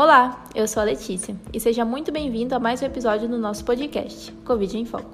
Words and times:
Olá, 0.00 0.44
eu 0.54 0.68
sou 0.68 0.80
a 0.80 0.84
Letícia 0.84 1.34
e 1.52 1.58
seja 1.58 1.84
muito 1.84 2.12
bem-vindo 2.12 2.54
a 2.54 2.60
mais 2.60 2.80
um 2.80 2.84
episódio 2.86 3.26
do 3.26 3.36
nosso 3.36 3.64
podcast, 3.64 4.30
Covid 4.44 4.78
em 4.78 4.84
Foco. 4.84 5.10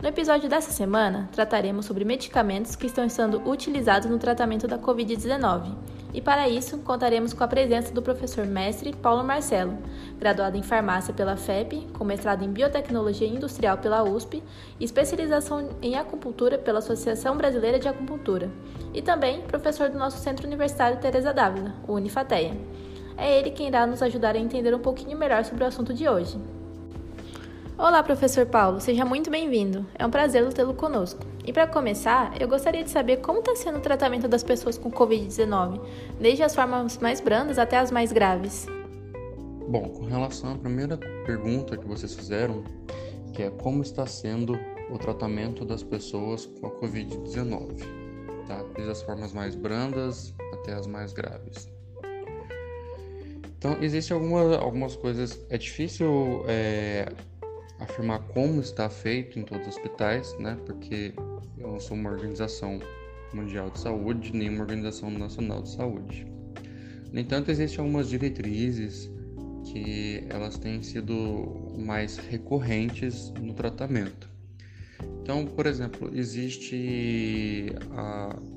No 0.00 0.06
episódio 0.06 0.48
dessa 0.48 0.70
semana, 0.70 1.28
trataremos 1.32 1.86
sobre 1.86 2.04
medicamentos 2.04 2.76
que 2.76 2.86
estão 2.86 3.08
sendo 3.08 3.42
utilizados 3.44 4.08
no 4.08 4.16
tratamento 4.16 4.68
da 4.68 4.78
Covid-19. 4.78 5.74
E 6.14 6.20
para 6.20 6.48
isso, 6.48 6.78
contaremos 6.78 7.32
com 7.32 7.42
a 7.42 7.48
presença 7.48 7.92
do 7.92 8.00
professor 8.00 8.46
mestre 8.46 8.94
Paulo 8.94 9.24
Marcelo, 9.24 9.76
graduado 10.20 10.56
em 10.56 10.62
farmácia 10.62 11.12
pela 11.12 11.36
FEP, 11.36 11.88
com 11.98 12.04
mestrado 12.04 12.44
em 12.44 12.52
biotecnologia 12.52 13.26
industrial 13.26 13.78
pela 13.78 14.04
USP 14.04 14.40
e 14.78 14.84
especialização 14.84 15.70
em 15.82 15.96
acupuntura 15.96 16.56
pela 16.56 16.78
Associação 16.78 17.36
Brasileira 17.36 17.80
de 17.80 17.88
Acupuntura, 17.88 18.52
e 18.94 19.02
também 19.02 19.42
professor 19.42 19.90
do 19.90 19.98
nosso 19.98 20.18
Centro 20.18 20.46
Universitário 20.46 21.00
Teresa 21.00 21.34
Dávila, 21.34 21.74
o 21.88 21.94
Unifateia 21.94 22.54
é 23.16 23.38
ele 23.38 23.50
quem 23.50 23.68
irá 23.68 23.86
nos 23.86 24.02
ajudar 24.02 24.34
a 24.34 24.38
entender 24.38 24.74
um 24.74 24.78
pouquinho 24.78 25.16
melhor 25.16 25.44
sobre 25.44 25.64
o 25.64 25.66
assunto 25.66 25.94
de 25.94 26.08
hoje. 26.08 26.38
Olá, 27.78 28.02
professor 28.02 28.46
Paulo, 28.46 28.80
seja 28.80 29.04
muito 29.04 29.30
bem-vindo. 29.30 29.84
É 29.94 30.06
um 30.06 30.10
prazer 30.10 30.50
tê-lo 30.52 30.72
conosco. 30.72 31.20
E 31.44 31.52
para 31.52 31.66
começar, 31.66 32.40
eu 32.40 32.48
gostaria 32.48 32.82
de 32.82 32.90
saber 32.90 33.18
como 33.18 33.40
está 33.40 33.54
sendo 33.54 33.78
o 33.78 33.82
tratamento 33.82 34.26
das 34.26 34.42
pessoas 34.42 34.78
com 34.78 34.90
Covid-19, 34.90 35.80
desde 36.18 36.42
as 36.42 36.54
formas 36.54 36.96
mais 36.98 37.20
brandas 37.20 37.58
até 37.58 37.76
as 37.76 37.90
mais 37.90 38.12
graves. 38.12 38.66
Bom, 39.68 39.90
com 39.90 40.06
relação 40.06 40.54
à 40.54 40.56
primeira 40.56 40.96
pergunta 41.26 41.76
que 41.76 41.86
vocês 41.86 42.14
fizeram, 42.14 42.64
que 43.34 43.42
é 43.42 43.50
como 43.50 43.82
está 43.82 44.06
sendo 44.06 44.58
o 44.90 44.96
tratamento 44.96 45.64
das 45.64 45.82
pessoas 45.82 46.46
com 46.46 46.68
a 46.68 46.70
Covid-19, 46.70 47.82
tá? 48.46 48.64
desde 48.74 48.92
as 48.92 49.02
formas 49.02 49.34
mais 49.34 49.54
brandas 49.54 50.34
até 50.54 50.72
as 50.72 50.86
mais 50.86 51.12
graves. 51.12 51.75
Então, 53.58 53.76
existem 53.80 54.14
algumas, 54.14 54.52
algumas 54.58 54.96
coisas. 54.96 55.44
É 55.48 55.56
difícil 55.56 56.44
é, 56.46 57.10
afirmar 57.78 58.20
como 58.28 58.60
está 58.60 58.88
feito 58.88 59.38
em 59.38 59.42
todos 59.42 59.66
os 59.66 59.76
hospitais, 59.76 60.36
né? 60.38 60.56
Porque 60.66 61.14
eu 61.58 61.72
não 61.72 61.80
sou 61.80 61.96
uma 61.96 62.10
organização 62.10 62.78
mundial 63.32 63.70
de 63.70 63.80
saúde, 63.80 64.32
nem 64.32 64.50
uma 64.50 64.60
organização 64.60 65.10
nacional 65.10 65.62
de 65.62 65.70
saúde. 65.70 66.26
No 67.12 67.20
entanto, 67.20 67.50
existem 67.50 67.80
algumas 67.80 68.08
diretrizes 68.08 69.10
que 69.64 70.24
elas 70.28 70.58
têm 70.58 70.82
sido 70.82 71.74
mais 71.78 72.18
recorrentes 72.18 73.30
no 73.40 73.54
tratamento. 73.54 74.28
Então, 75.22 75.44
por 75.44 75.66
exemplo, 75.66 76.10
existe 76.14 77.74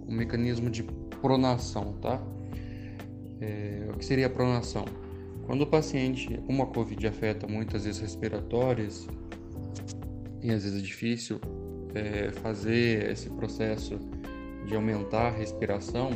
o 0.07 0.11
mecanismo 0.11 0.69
de 0.69 0.83
pronação, 1.19 1.93
tá? 1.93 2.21
É, 3.41 3.87
o 3.93 3.97
que 3.97 4.05
seria 4.05 4.27
a 4.27 4.29
pronação? 4.29 4.85
Quando 5.45 5.61
o 5.61 5.67
paciente, 5.67 6.39
uma 6.47 6.65
COVID 6.67 7.07
afeta 7.07 7.47
muitas 7.47 7.85
vezes 7.85 7.99
respiratórias, 7.99 9.07
e 10.41 10.51
às 10.51 10.63
vezes 10.63 10.79
é 10.79 10.85
difícil 10.85 11.39
é, 11.95 12.31
fazer 12.31 13.09
esse 13.11 13.29
processo 13.31 13.99
de 14.65 14.75
aumentar 14.75 15.27
a 15.27 15.31
respiração, 15.31 16.11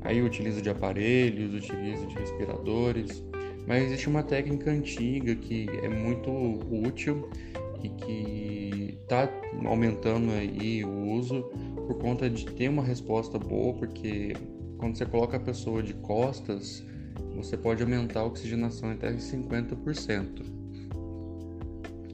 aí 0.00 0.22
utiliza 0.22 0.60
de 0.62 0.70
aparelhos, 0.70 1.54
utiliza 1.54 2.06
de 2.06 2.14
respiradores, 2.14 3.22
mas 3.66 3.84
existe 3.84 4.08
uma 4.08 4.22
técnica 4.22 4.70
antiga 4.70 5.34
que 5.36 5.66
é 5.82 5.88
muito 5.88 6.30
útil 6.70 7.28
e 7.82 7.88
que 7.88 8.98
está 9.02 9.28
aumentando 9.64 10.32
aí 10.32 10.84
o 10.84 11.10
uso 11.10 11.42
por 11.86 11.98
conta 11.98 12.28
de 12.28 12.46
ter 12.46 12.68
uma 12.68 12.82
resposta 12.82 13.38
boa, 13.38 13.74
porque 13.74 14.34
quando 14.82 14.98
você 14.98 15.06
coloca 15.06 15.36
a 15.36 15.40
pessoa 15.40 15.80
de 15.80 15.94
costas, 15.94 16.84
você 17.36 17.56
pode 17.56 17.84
aumentar 17.84 18.18
a 18.18 18.24
oxigenação 18.24 18.90
até 18.90 19.12
50%. 19.12 20.42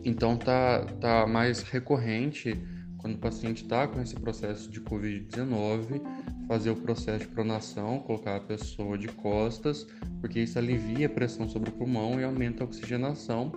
Então 0.04 0.36
tá, 0.36 0.84
tá 1.00 1.26
mais 1.26 1.62
recorrente 1.62 2.62
quando 2.98 3.14
o 3.14 3.18
paciente 3.18 3.62
está 3.62 3.88
com 3.88 4.02
esse 4.02 4.14
processo 4.16 4.70
de 4.70 4.82
Covid-19, 4.82 6.02
fazer 6.46 6.68
o 6.68 6.76
processo 6.76 7.20
de 7.20 7.28
pronação, 7.28 8.00
colocar 8.00 8.36
a 8.36 8.40
pessoa 8.40 8.98
de 8.98 9.08
costas, 9.08 9.86
porque 10.20 10.40
isso 10.40 10.58
alivia 10.58 11.06
a 11.06 11.10
pressão 11.10 11.48
sobre 11.48 11.70
o 11.70 11.72
pulmão 11.72 12.20
e 12.20 12.24
aumenta 12.24 12.64
a 12.64 12.66
oxigenação. 12.66 13.50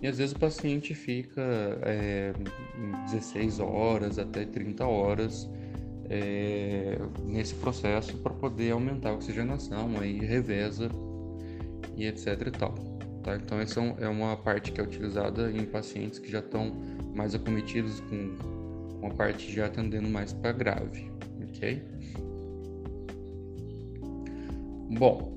E 0.00 0.06
às 0.06 0.16
vezes 0.16 0.34
o 0.34 0.38
paciente 0.38 0.94
fica 0.94 1.42
é, 1.82 2.32
16 3.04 3.60
horas 3.60 4.18
até 4.18 4.46
30 4.46 4.86
horas 4.86 5.46
é, 6.10 6.98
nesse 7.24 7.54
processo 7.54 8.16
para 8.18 8.32
poder 8.32 8.72
aumentar 8.72 9.10
a 9.10 9.14
oxigenação, 9.14 9.98
aí 10.00 10.18
reveza 10.18 10.88
e 11.96 12.06
etc 12.06 12.46
e 12.46 12.50
tal. 12.50 12.74
Tá? 13.22 13.36
Então 13.36 13.58
essa 13.60 13.80
é 13.98 14.08
uma 14.08 14.36
parte 14.36 14.72
que 14.72 14.80
é 14.80 14.84
utilizada 14.84 15.50
em 15.50 15.64
pacientes 15.64 16.18
que 16.18 16.30
já 16.30 16.38
estão 16.38 16.72
mais 17.14 17.34
acometidos 17.34 18.00
com, 18.00 18.36
uma 19.00 19.10
parte 19.14 19.52
já 19.52 19.66
atendendo 19.66 20.08
mais 20.08 20.32
para 20.32 20.52
grave, 20.52 21.10
ok? 21.48 21.82
Bom, 24.98 25.32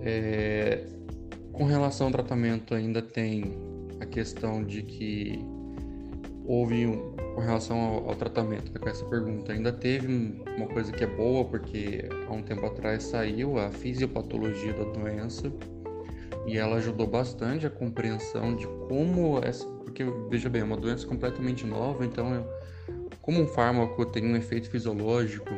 é, 0.00 0.86
com 1.52 1.64
relação 1.64 2.06
ao 2.06 2.12
tratamento 2.12 2.74
ainda 2.74 3.00
tem 3.00 3.54
a 4.00 4.06
questão 4.06 4.64
de 4.64 4.82
que 4.82 5.38
houve 6.44 6.86
um, 6.86 7.13
com 7.34 7.40
relação 7.40 7.78
ao, 7.78 8.08
ao 8.10 8.14
tratamento, 8.14 8.70
tá 8.70 8.78
com 8.78 8.88
essa 8.88 9.04
pergunta, 9.04 9.52
ainda 9.52 9.72
teve 9.72 10.06
uma 10.56 10.66
coisa 10.68 10.92
que 10.92 11.02
é 11.02 11.06
boa, 11.06 11.44
porque 11.44 12.08
há 12.28 12.32
um 12.32 12.42
tempo 12.42 12.64
atrás 12.64 13.02
saiu 13.02 13.58
a 13.58 13.70
fisiopatologia 13.70 14.72
da 14.72 14.84
doença 14.84 15.52
e 16.46 16.56
ela 16.56 16.76
ajudou 16.76 17.06
bastante 17.06 17.66
a 17.66 17.70
compreensão 17.70 18.54
de 18.54 18.66
como 18.88 19.40
essa, 19.42 19.66
porque 19.66 20.04
veja 20.28 20.48
bem, 20.48 20.62
é 20.62 20.64
uma 20.64 20.76
doença 20.76 21.06
completamente 21.06 21.66
nova, 21.66 22.04
então 22.04 22.46
como 23.20 23.40
um 23.40 23.46
fármaco 23.46 24.04
tem 24.06 24.24
um 24.24 24.36
efeito 24.36 24.70
fisiológico, 24.70 25.48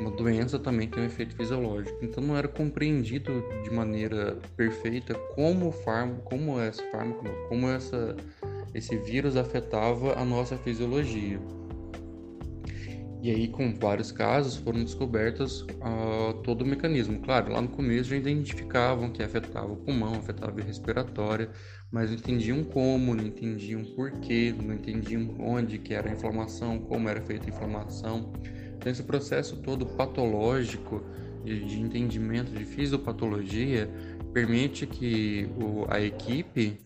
uma 0.00 0.10
doença 0.10 0.58
também 0.58 0.88
tem 0.88 1.02
um 1.02 1.06
efeito 1.06 1.34
fisiológico. 1.34 1.96
Então 2.02 2.22
não 2.22 2.36
era 2.36 2.48
compreendido 2.48 3.42
de 3.64 3.70
maneira 3.70 4.36
perfeita 4.56 5.14
como 5.34 5.68
o 5.68 5.72
fármaco, 5.72 6.22
como 6.22 6.60
esse 6.60 6.82
fármaco, 6.90 7.24
como 7.48 7.68
essa 7.68 8.14
esse 8.76 8.94
vírus 8.98 9.36
afetava 9.36 10.18
a 10.18 10.24
nossa 10.24 10.58
fisiologia. 10.58 11.40
E 13.22 13.30
aí, 13.30 13.48
com 13.48 13.74
vários 13.74 14.12
casos, 14.12 14.56
foram 14.56 14.84
descobertos 14.84 15.62
uh, 15.62 16.34
todo 16.44 16.62
o 16.62 16.66
mecanismo. 16.66 17.18
Claro, 17.20 17.52
lá 17.52 17.60
no 17.60 17.68
começo 17.68 18.10
já 18.10 18.16
identificavam 18.16 19.10
que 19.10 19.22
afetava 19.22 19.72
o 19.72 19.76
pulmão, 19.76 20.14
afetava 20.14 20.60
a 20.60 20.62
respiratória, 20.62 21.50
mas 21.90 22.10
não 22.10 22.18
entendiam 22.18 22.62
como, 22.62 23.14
não 23.14 23.24
entendiam 23.24 23.82
porquê, 23.96 24.54
não 24.62 24.74
entendiam 24.74 25.34
onde 25.40 25.78
que 25.78 25.94
era 25.94 26.10
a 26.10 26.12
inflamação, 26.12 26.78
como 26.78 27.08
era 27.08 27.20
feita 27.22 27.46
a 27.46 27.48
inflamação. 27.48 28.32
Então, 28.76 28.92
esse 28.92 29.02
processo 29.02 29.56
todo 29.56 29.86
patológico 29.86 31.02
de, 31.42 31.64
de 31.64 31.80
entendimento 31.80 32.52
de 32.52 32.64
fisiopatologia 32.64 33.90
permite 34.34 34.86
que 34.86 35.48
o, 35.56 35.86
a 35.88 36.00
equipe 36.00 36.85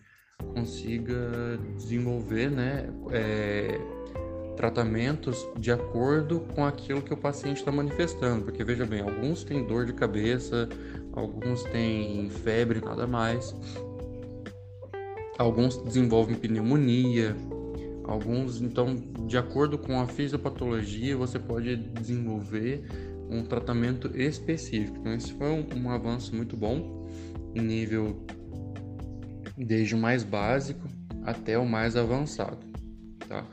consiga 0.53 1.59
desenvolver 1.77 2.49
né, 2.49 2.89
é, 3.11 3.79
tratamentos 4.55 5.47
de 5.57 5.71
acordo 5.71 6.41
com 6.53 6.65
aquilo 6.65 7.01
que 7.01 7.13
o 7.13 7.17
paciente 7.17 7.57
está 7.57 7.71
manifestando. 7.71 8.45
Porque 8.45 8.63
veja 8.63 8.85
bem, 8.85 9.01
alguns 9.01 9.43
têm 9.43 9.65
dor 9.65 9.85
de 9.85 9.93
cabeça, 9.93 10.69
alguns 11.13 11.63
têm 11.63 12.29
febre, 12.29 12.81
nada 12.83 13.07
mais, 13.07 13.55
alguns 15.37 15.77
desenvolvem 15.77 16.35
pneumonia, 16.35 17.35
alguns, 18.03 18.61
então, 18.61 18.95
de 19.25 19.37
acordo 19.37 19.77
com 19.77 19.99
a 19.99 20.07
fisiopatologia, 20.07 21.15
você 21.17 21.39
pode 21.39 21.75
desenvolver 21.75 22.83
um 23.29 23.43
tratamento 23.43 24.11
específico. 24.15 24.97
Então, 24.99 25.13
esse 25.13 25.33
foi 25.33 25.49
um, 25.49 25.65
um 25.75 25.89
avanço 25.89 26.35
muito 26.35 26.57
bom 26.57 27.07
em 27.55 27.61
nível 27.61 28.17
desde 29.65 29.95
o 29.95 29.97
mais 29.97 30.23
básico 30.23 30.87
até 31.23 31.57
o 31.57 31.65
mais 31.65 31.95
avançado, 31.95 32.65
tá? 33.27 33.45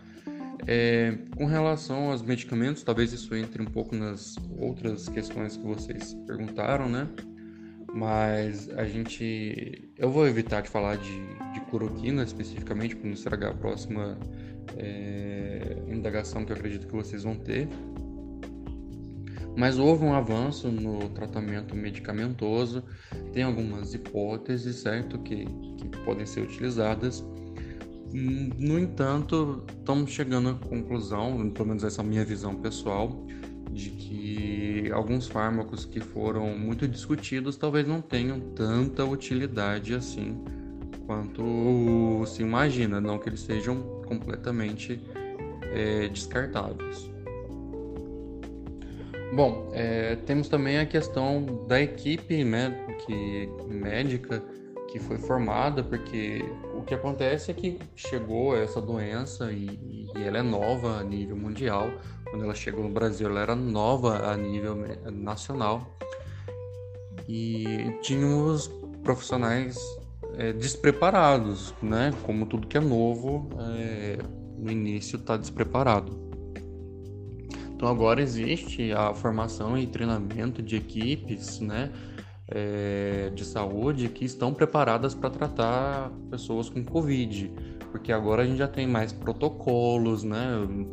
É, 0.67 1.17
com 1.37 1.47
relação 1.47 2.11
aos 2.11 2.21
medicamentos, 2.21 2.83
talvez 2.83 3.13
isso 3.13 3.35
entre 3.35 3.63
um 3.63 3.67
pouco 3.67 3.95
nas 3.95 4.37
outras 4.59 5.09
questões 5.09 5.57
que 5.57 5.65
vocês 5.65 6.15
perguntaram, 6.27 6.89
né? 6.89 7.09
Mas 7.95 8.69
a 8.71 8.85
gente, 8.85 9.91
eu 9.97 10.11
vou 10.11 10.27
evitar 10.27 10.61
de 10.61 10.69
falar 10.69 10.97
de, 10.97 11.27
de 11.55 11.61
cloroquina 11.71 12.23
especificamente 12.23 12.95
para 12.95 13.07
não 13.07 13.15
estragar 13.15 13.53
a 13.53 13.55
próxima 13.55 14.19
é, 14.77 15.77
indagação 15.89 16.45
que 16.45 16.53
eu 16.53 16.57
acredito 16.57 16.87
que 16.87 16.93
vocês 16.93 17.23
vão 17.23 17.35
ter. 17.35 17.67
Mas 19.59 19.77
houve 19.77 20.05
um 20.05 20.15
avanço 20.15 20.69
no 20.69 21.09
tratamento 21.09 21.75
medicamentoso, 21.75 22.85
tem 23.33 23.43
algumas 23.43 23.93
hipóteses, 23.93 24.77
certo, 24.77 25.19
que, 25.19 25.45
que 25.45 25.89
podem 26.05 26.25
ser 26.25 26.43
utilizadas. 26.43 27.27
No 28.13 28.79
entanto, 28.79 29.65
estamos 29.77 30.13
chegando 30.13 30.51
à 30.51 30.55
conclusão, 30.55 31.51
pelo 31.51 31.67
menos 31.67 31.83
essa 31.83 32.03
é 32.03 32.05
a 32.05 32.07
minha 32.07 32.25
visão 32.25 32.55
pessoal, 32.55 33.27
de 33.73 33.91
que 33.91 34.93
alguns 34.93 35.27
fármacos 35.27 35.85
que 35.85 35.99
foram 35.99 36.57
muito 36.57 36.87
discutidos 36.87 37.57
talvez 37.57 37.87
não 37.87 38.01
tenham 38.01 38.39
tanta 38.55 39.05
utilidade 39.05 39.93
assim 39.93 40.41
quanto 41.05 42.25
se 42.27 42.43
imagina, 42.43 43.01
não 43.01 43.19
que 43.19 43.29
eles 43.29 43.41
sejam 43.41 43.81
completamente 44.07 45.01
é, 45.73 46.07
descartáveis. 46.09 47.18
Bom, 49.33 49.69
é, 49.73 50.17
temos 50.27 50.49
também 50.49 50.79
a 50.79 50.87
questão 50.87 51.67
da 51.67 51.81
equipe 51.81 52.43
né, 52.45 52.71
que, 53.05 53.49
médica 53.69 54.43
que 54.91 54.99
foi 54.99 55.19
formada, 55.19 55.83
porque 55.83 56.43
o 56.75 56.83
que 56.83 56.95
acontece 56.95 57.51
é 57.51 57.55
que 57.55 57.79
chegou 57.95 58.57
essa 58.57 58.81
doença 58.81 59.53
e, 59.53 60.09
e 60.17 60.23
ela 60.23 60.39
é 60.39 60.43
nova 60.43 60.99
a 60.99 61.05
nível 61.05 61.37
mundial. 61.37 61.91
Quando 62.31 62.45
ela 62.45 62.55
chegou 62.55 62.83
no 62.83 62.91
Brasil, 62.91 63.29
ela 63.29 63.41
era 63.41 63.55
nova 63.55 64.31
a 64.31 64.37
nível 64.37 64.77
nacional. 65.13 65.99
E 67.29 67.99
tínhamos 68.01 68.71
profissionais 69.03 69.79
é, 70.39 70.53
despreparados, 70.53 71.75
né? 71.83 72.13
Como 72.23 72.47
tudo 72.47 72.67
que 72.67 72.79
é 72.79 72.81
novo, 72.81 73.49
é, 73.77 74.19
no 74.57 74.71
início 74.71 75.17
está 75.17 75.37
despreparado. 75.37 76.28
Então 77.79 77.89
agora 77.89 78.21
existe 78.21 78.91
a 78.91 79.15
formação 79.15 79.79
e 79.79 79.87
treinamento 79.87 80.61
de 80.61 80.75
equipes, 80.75 81.61
né? 81.61 81.93
É, 82.51 83.31
de 83.33 83.45
saúde 83.45 84.09
que 84.09 84.25
estão 84.25 84.53
preparadas 84.53 85.15
para 85.15 85.31
tratar 85.31 86.11
pessoas 86.29 86.69
com 86.69 86.83
Covid, 86.83 87.53
porque 87.93 88.11
agora 88.11 88.43
a 88.43 88.47
gente 88.47 88.57
já 88.57 88.67
tem 88.67 88.85
mais 88.85 89.13
protocolos, 89.13 90.25
né? 90.25 90.45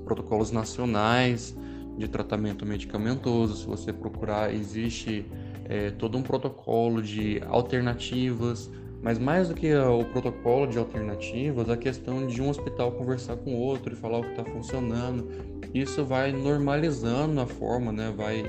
Protocolos 0.03 0.51
nacionais 0.51 1.57
de 1.97 2.07
tratamento 2.07 2.67
medicamentoso. 2.67 3.55
Se 3.55 3.65
você 3.65 3.91
procurar, 3.91 4.53
existe 4.53 5.25
é, 5.67 5.89
todo 5.89 6.19
um 6.19 6.21
protocolo 6.21 7.01
de 7.01 7.41
alternativas 7.47 8.69
mas 9.05 9.19
mais 9.19 9.49
do 9.49 9.53
que 9.53 9.71
o 9.75 10.03
protocolo 10.05 10.65
de 10.65 10.79
alternativas, 10.79 11.69
a 11.69 11.77
questão 11.77 12.25
de 12.25 12.41
um 12.41 12.49
hospital 12.49 12.91
conversar 12.93 13.37
com 13.37 13.53
o 13.53 13.59
outro 13.59 13.93
e 13.93 13.95
falar 13.95 14.17
o 14.17 14.23
que 14.23 14.31
está 14.31 14.43
funcionando, 14.43 15.29
isso 15.75 16.03
vai 16.03 16.31
normalizando 16.31 17.39
a 17.39 17.45
forma, 17.45 17.91
né? 17.91 18.11
vai 18.17 18.43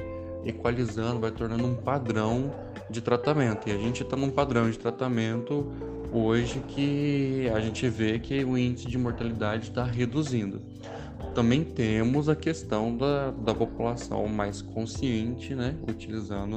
equalizando, 0.46 1.20
vai 1.20 1.30
tornando 1.30 1.66
um 1.66 1.74
padrão 1.74 2.50
de 2.88 3.02
tratamento. 3.02 3.68
E 3.68 3.72
a 3.72 3.76
gente 3.76 4.02
está 4.02 4.16
num 4.16 4.30
padrão 4.30 4.70
de 4.70 4.78
tratamento 4.78 5.70
hoje 6.10 6.58
que 6.68 7.50
a 7.54 7.60
gente 7.60 7.86
vê 7.90 8.18
que 8.18 8.42
o 8.42 8.56
índice 8.56 8.88
de 8.88 8.96
mortalidade 8.96 9.68
está 9.68 9.84
reduzindo. 9.84 10.62
Também 11.34 11.64
temos 11.64 12.30
a 12.30 12.34
questão 12.34 12.96
da, 12.96 13.30
da 13.30 13.54
população 13.54 14.26
mais 14.26 14.62
consciente, 14.62 15.54
né? 15.54 15.76
utilizando 15.86 16.56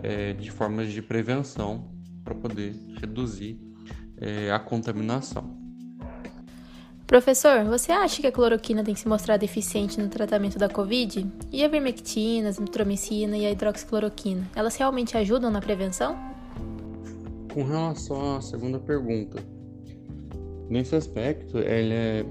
é, 0.00 0.32
de 0.32 0.48
formas 0.48 0.92
de 0.92 1.02
prevenção 1.02 1.90
para 2.24 2.34
poder 2.34 2.74
reduzir 3.00 3.58
é, 4.16 4.50
a 4.50 4.58
contaminação. 4.58 5.62
Professor, 7.06 7.64
você 7.64 7.92
acha 7.92 8.22
que 8.22 8.26
a 8.26 8.32
cloroquina 8.32 8.82
tem 8.82 8.94
se 8.94 9.06
mostrado 9.06 9.44
eficiente 9.44 10.00
no 10.00 10.08
tratamento 10.08 10.58
da 10.58 10.68
Covid? 10.68 11.26
E 11.52 11.62
a 11.62 11.68
vermectina, 11.68 12.48
a 12.48 12.60
mitromicina 12.60 13.36
e 13.36 13.44
a 13.44 13.50
hidroxicloroquina, 13.50 14.48
elas 14.56 14.76
realmente 14.76 15.14
ajudam 15.18 15.50
na 15.50 15.60
prevenção? 15.60 16.16
Com 17.52 17.64
relação 17.64 18.36
à 18.36 18.40
segunda 18.40 18.78
pergunta, 18.78 19.44
nesse 20.70 20.96
aspecto, 20.96 21.58
é, 21.58 22.24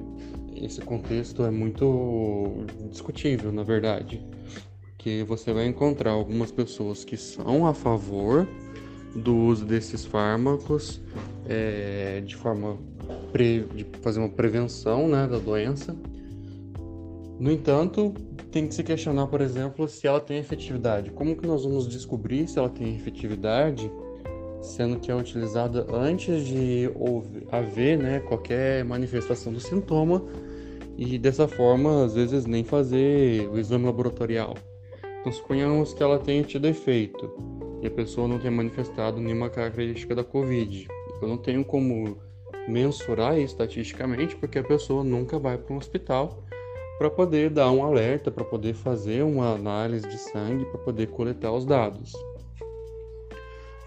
esse 0.55 0.81
contexto 0.81 1.43
é 1.43 1.51
muito 1.51 2.65
discutível, 2.89 3.51
na 3.51 3.61
verdade, 3.61 4.25
que 4.97 5.23
você 5.23 5.53
vai 5.53 5.67
encontrar 5.67 6.11
algumas 6.11 6.51
pessoas 6.51 7.05
que 7.05 7.17
são 7.17 7.67
a 7.67 7.73
favor 7.73 8.47
do 9.15 9.35
uso 9.35 9.65
desses 9.65 10.05
fármacos 10.05 11.01
é, 11.47 12.21
de 12.25 12.35
forma 12.35 12.77
pre, 13.31 13.65
de 13.75 13.85
fazer 14.01 14.19
uma 14.19 14.29
prevenção 14.29 15.07
né, 15.07 15.27
da 15.27 15.37
doença. 15.37 15.95
No 17.39 17.51
entanto, 17.51 18.13
tem 18.51 18.67
que 18.67 18.75
se 18.75 18.83
questionar, 18.83 19.27
por 19.27 19.41
exemplo, 19.41 19.87
se 19.87 20.05
ela 20.07 20.19
tem 20.19 20.37
efetividade. 20.37 21.09
Como 21.11 21.35
que 21.35 21.47
nós 21.47 21.63
vamos 21.63 21.87
descobrir 21.87 22.47
se 22.47 22.59
ela 22.59 22.69
tem 22.69 22.95
efetividade, 22.95 23.91
sendo 24.61 24.99
que 24.99 25.09
é 25.09 25.15
utilizada 25.15 25.87
antes 25.91 26.45
de 26.45 26.89
haver 27.51 27.97
né, 27.97 28.19
qualquer 28.19 28.85
manifestação 28.85 29.51
do 29.51 29.59
sintoma 29.59 30.23
e 30.97 31.17
dessa 31.17 31.47
forma, 31.47 32.05
às 32.05 32.13
vezes, 32.13 32.45
nem 32.45 32.63
fazer 32.63 33.49
o 33.49 33.57
exame 33.57 33.85
laboratorial. 33.85 34.55
Então, 35.19 35.31
suponhamos 35.31 35.93
que 35.93 36.03
ela 36.03 36.19
tenha 36.19 36.43
tido 36.43 36.67
efeito 36.67 37.31
e 37.81 37.87
a 37.87 37.91
pessoa 37.91 38.27
não 38.27 38.37
tenha 38.37 38.51
manifestado 38.51 39.19
nenhuma 39.19 39.49
característica 39.49 40.13
da 40.13 40.23
Covid. 40.23 40.87
Eu 41.21 41.27
não 41.27 41.37
tenho 41.37 41.65
como 41.65 42.17
mensurar 42.67 43.37
estatisticamente, 43.39 44.35
porque 44.35 44.59
a 44.59 44.63
pessoa 44.63 45.03
nunca 45.03 45.39
vai 45.39 45.57
para 45.57 45.73
um 45.73 45.77
hospital 45.77 46.43
para 46.97 47.09
poder 47.09 47.49
dar 47.49 47.71
um 47.71 47.83
alerta, 47.83 48.29
para 48.29 48.45
poder 48.45 48.75
fazer 48.75 49.23
uma 49.23 49.55
análise 49.55 50.07
de 50.07 50.17
sangue, 50.17 50.65
para 50.65 50.79
poder 50.79 51.07
coletar 51.07 51.51
os 51.51 51.65
dados. 51.65 52.13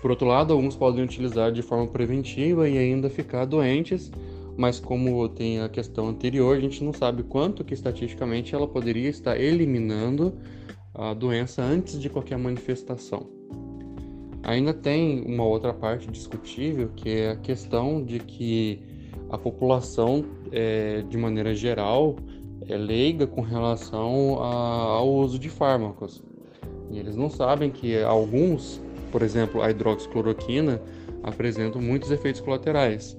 Por 0.03 0.11
outro 0.11 0.27
lado, 0.27 0.53
alguns 0.53 0.77
podem 0.77 1.05
utilizar 1.05 1.53
de 1.53 1.63
forma 1.63 1.87
preventiva 1.87 2.69
e 2.69 2.77
ainda 2.77 3.09
ficar 3.09 3.45
doentes, 3.45 4.11
mas 4.57 4.81
como 4.81 5.29
tem 5.29 5.61
a 5.61 5.69
questão 5.69 6.09
anterior, 6.09 6.57
a 6.57 6.61
gente 6.61 6.83
não 6.83 6.93
sabe 6.93 7.23
quanto 7.23 7.65
que 7.65 7.73
estatisticamente 7.73 8.55
ela 8.55 8.67
poderia 8.67 9.09
estar 9.09 9.41
eliminando 9.41 10.37
a 10.93 11.15
doença 11.15 11.63
antes 11.63 12.01
de 12.01 12.11
qualquer 12.11 12.37
manifestação. 12.37 13.44
Ainda 14.45 14.75
tem 14.75 15.23
uma 15.23 15.45
outra 15.45 15.73
parte 15.73 16.07
discutível, 16.11 16.91
que 16.95 17.09
é 17.09 17.31
a 17.31 17.37
questão 17.37 18.05
de 18.05 18.19
que 18.19 18.83
a 19.31 19.39
população, 19.39 20.25
é, 20.53 21.03
de 21.09 21.17
maneira 21.17 21.55
geral, 21.55 22.17
é 22.69 22.77
leiga 22.77 23.27
com 23.27 23.41
relação 23.41 24.43
a, 24.43 24.97
ao 24.99 25.13
uso 25.13 25.39
de 25.39 25.49
fármacos. 25.49 26.23
E 26.91 26.99
eles 26.99 27.17
não 27.17 27.31
sabem 27.31 27.71
que 27.71 28.01
alguns, 28.03 28.81
por 29.11 29.23
exemplo, 29.23 29.63
a 29.63 29.71
hidroxicloroquina, 29.71 30.81
apresentam 31.23 31.81
muitos 31.81 32.11
efeitos 32.11 32.43
colaterais. 32.43 33.17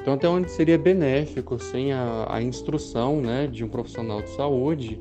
Então, 0.00 0.14
até 0.14 0.28
onde 0.28 0.50
seria 0.50 0.76
benéfico, 0.76 1.58
sem 1.58 1.92
a, 1.92 2.26
a 2.28 2.42
instrução 2.42 3.20
né, 3.20 3.46
de 3.46 3.64
um 3.64 3.68
profissional 3.68 4.20
de 4.20 4.30
saúde, 4.30 5.00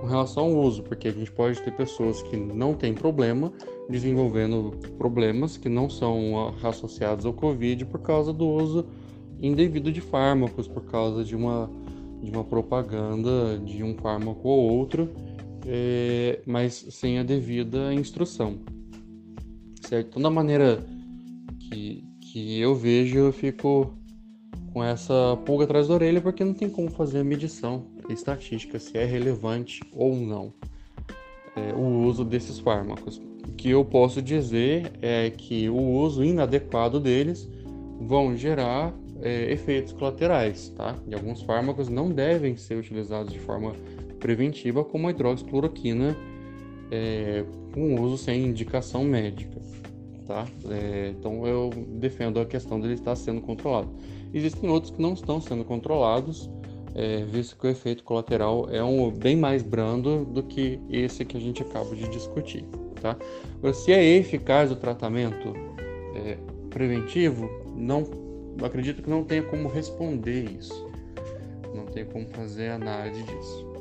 com 0.00 0.06
relação 0.06 0.44
ao 0.44 0.52
uso, 0.52 0.82
porque 0.82 1.08
a 1.08 1.10
gente 1.10 1.30
pode 1.32 1.60
ter 1.62 1.72
pessoas 1.72 2.22
que 2.22 2.36
não 2.36 2.74
têm 2.74 2.94
problema 2.94 3.52
desenvolvendo 3.88 4.70
problemas 4.96 5.56
que 5.56 5.68
não 5.68 5.90
são 5.90 6.54
associados 6.62 7.26
ao 7.26 7.32
Covid 7.32 7.84
por 7.86 8.00
causa 8.00 8.32
do 8.32 8.46
uso 8.46 8.86
indevido 9.40 9.92
de 9.92 10.00
fármacos, 10.00 10.68
por 10.68 10.84
causa 10.84 11.24
de 11.24 11.34
uma, 11.34 11.70
de 12.22 12.30
uma 12.30 12.44
propaganda 12.44 13.58
de 13.58 13.82
um 13.82 13.94
fármaco 13.96 14.48
ou 14.48 14.70
outro, 14.70 15.10
é, 15.66 16.40
mas 16.46 16.86
sem 16.90 17.18
a 17.18 17.22
devida 17.22 17.92
instrução. 17.92 18.58
Certo? 19.82 20.08
Então, 20.08 20.22
da 20.22 20.30
maneira 20.30 20.84
que, 21.60 22.04
que 22.20 22.58
eu 22.58 22.74
vejo, 22.74 23.18
eu 23.18 23.32
fico 23.32 23.92
com 24.72 24.82
essa 24.82 25.36
pulga 25.44 25.64
atrás 25.64 25.88
da 25.88 25.94
orelha 25.94 26.20
porque 26.20 26.44
não 26.44 26.54
tem 26.54 26.70
como 26.70 26.90
fazer 26.90 27.20
a 27.20 27.24
medição 27.24 27.93
estatística 28.08 28.78
se 28.78 28.96
é 28.96 29.04
relevante 29.04 29.80
ou 29.92 30.14
não 30.14 30.52
é, 31.56 31.72
o 31.72 32.04
uso 32.04 32.24
desses 32.24 32.58
fármacos. 32.58 33.20
O 33.46 33.52
que 33.52 33.70
eu 33.70 33.84
posso 33.84 34.20
dizer 34.20 34.92
é 35.00 35.30
que 35.30 35.68
o 35.68 35.76
uso 35.76 36.24
inadequado 36.24 36.98
deles 36.98 37.48
vão 38.00 38.36
gerar 38.36 38.92
é, 39.22 39.52
efeitos 39.52 39.92
colaterais, 39.92 40.70
tá? 40.76 40.96
E 41.06 41.14
alguns 41.14 41.42
fármacos 41.42 41.88
não 41.88 42.10
devem 42.10 42.56
ser 42.56 42.76
utilizados 42.76 43.32
de 43.32 43.38
forma 43.38 43.72
preventiva, 44.18 44.84
como 44.84 45.06
a 45.06 45.10
hidroxicloroquina, 45.10 46.16
é, 46.90 47.44
com 47.72 48.00
uso 48.00 48.18
sem 48.18 48.44
indicação 48.44 49.04
médica, 49.04 49.60
tá? 50.26 50.46
É, 50.70 51.14
então 51.16 51.46
eu 51.46 51.70
defendo 52.00 52.40
a 52.40 52.46
questão 52.46 52.80
dele 52.80 52.94
estar 52.94 53.14
sendo 53.14 53.40
controlado. 53.40 53.88
Existem 54.32 54.68
outros 54.68 54.92
que 54.92 55.00
não 55.00 55.12
estão 55.12 55.40
sendo 55.40 55.64
controlados, 55.64 56.50
é, 56.94 57.24
visto 57.24 57.56
que 57.56 57.66
o 57.66 57.70
efeito 57.70 58.04
colateral 58.04 58.68
é 58.70 58.82
um 58.82 59.10
bem 59.10 59.36
mais 59.36 59.62
brando 59.62 60.24
do 60.24 60.42
que 60.42 60.78
esse 60.88 61.24
que 61.24 61.36
a 61.36 61.40
gente 61.40 61.62
acaba 61.62 61.94
de 61.94 62.08
discutir, 62.08 62.64
tá? 63.00 63.16
Agora, 63.58 63.74
se 63.74 63.92
é 63.92 64.02
eficaz 64.16 64.70
o 64.70 64.76
tratamento 64.76 65.52
é, 66.14 66.36
preventivo, 66.70 67.50
não 67.74 68.04
acredito 68.62 69.02
que 69.02 69.10
não 69.10 69.24
tenha 69.24 69.42
como 69.42 69.68
responder 69.68 70.44
isso, 70.44 70.88
não 71.74 71.86
tem 71.86 72.04
como 72.04 72.26
fazer 72.28 72.70
análise 72.70 73.22
disso. 73.24 73.74